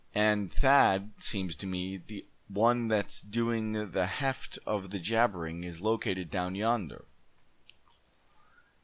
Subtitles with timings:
[0.15, 5.79] And Thad, seems to me, the one that's doing the heft of the jabbering is
[5.79, 7.05] located down yonder.